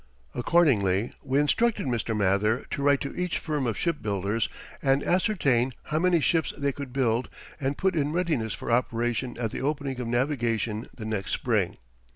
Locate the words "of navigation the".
9.99-11.05